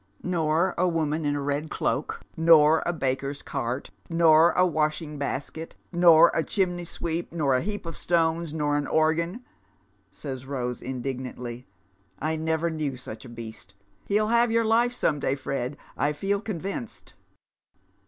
"Nor 0.23 0.73
a 0.79 0.87
woman 0.87 1.25
in 1.25 1.35
a 1.35 1.41
red 1.41 1.69
cloak, 1.69 2.21
nor 2.35 2.81
a 2.87 2.91
baker's 2.91 3.43
cart, 3.43 3.91
nor 4.09 4.51
a 4.53 4.65
washing 4.65 5.19
basket, 5.19 5.75
nor 5.91 6.31
a 6.33 6.43
chimney 6.43 6.85
sweep, 6.85 7.31
nor 7.31 7.53
a 7.53 7.61
heap 7.61 7.85
of 7.85 7.95
stones, 7.95 8.51
nor 8.51 8.77
an 8.77 8.87
organ," 8.87 9.45
says 10.09 10.47
Rose, 10.47 10.81
indignantly;" 10.81 11.67
I 12.19 12.35
never 12.35 12.71
knew 12.71 12.97
such 12.97 13.25
a 13.25 13.29
beast 13.29 13.75
He'll 14.07 14.29
have 14.29 14.49
your 14.49 14.65
hfe 14.65 14.91
some 14.91 15.19
day, 15.19 15.35
Fred, 15.35 15.77
I 15.95 16.13
feel 16.13 16.41
convinced." 16.41 17.13